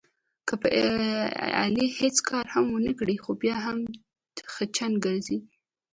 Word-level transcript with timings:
که 0.47 0.53
په 0.61 0.67
علي 1.61 1.87
هېڅ 1.99 2.15
کار 2.29 2.45
هم 2.53 2.65
ونه 2.71 2.93
کړې، 2.99 3.15
خو 3.23 3.31
بیا 3.41 3.55
هم 3.65 3.77
خچن 4.53 4.91
ګرځي. 5.05 5.37